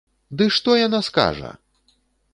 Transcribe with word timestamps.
Ды 0.41 0.47
што 0.55 0.75
яна 0.79 0.99
скажа?! 1.11 1.51